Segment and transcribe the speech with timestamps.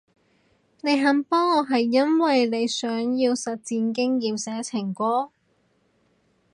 [0.81, 5.29] 你肯幫我係因為你想要實戰經驗寫情歌？